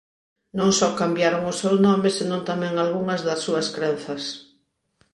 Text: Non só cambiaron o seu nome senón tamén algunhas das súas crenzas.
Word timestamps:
Non 0.57 0.69
só 0.79 0.87
cambiaron 1.01 1.43
o 1.51 1.57
seu 1.61 1.73
nome 1.87 2.09
senón 2.17 2.41
tamén 2.49 2.73
algunhas 2.75 3.21
das 3.27 3.39
súas 3.45 3.67
crenzas. 3.75 4.23